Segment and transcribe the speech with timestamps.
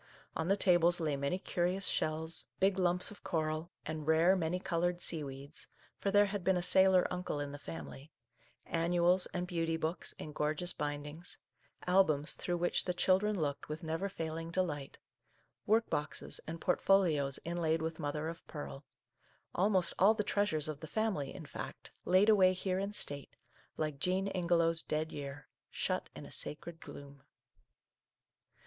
[0.35, 4.99] On the tables lay many curious shells, big lumps of coral, and rare, many coloured
[4.99, 5.67] seaweeds,—
[5.99, 8.11] for there had been a sailor uncle in the family,—
[8.67, 11.37] annu als and beauty books in gorgeous bindings,
[11.85, 14.97] albums through which the children looked with never failing delight,
[15.67, 18.83] work boxes and portfolios inlaid with mother of pearl;
[19.53, 23.35] almost all the treasures of the family, in fact, laid away here in state,
[23.77, 27.21] like Jean Ingelow's dead year, cc shut in a sacred gloom.